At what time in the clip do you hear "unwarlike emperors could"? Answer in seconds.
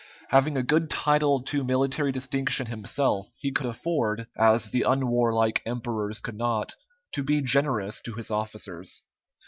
4.81-6.33